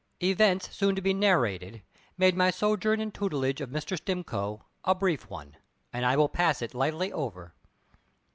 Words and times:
Events 0.23 0.75
soon 0.75 0.95
to 0.95 1.01
be 1.03 1.13
narrated 1.13 1.83
made 2.17 2.35
my 2.35 2.49
sojourn 2.49 2.99
in 2.99 3.11
tutelage 3.11 3.61
of 3.61 3.69
Mr. 3.69 3.95
Stimcoe 3.95 4.63
a 4.83 4.95
brief 4.95 5.29
one, 5.29 5.55
and 5.93 6.07
I 6.07 6.15
will 6.17 6.27
pass 6.27 6.63
it 6.63 6.73
lightly 6.73 7.13
over. 7.13 7.53